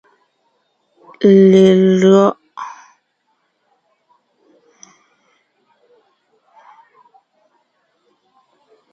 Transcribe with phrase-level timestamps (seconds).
[1.51, 2.23] Lelÿɔ’.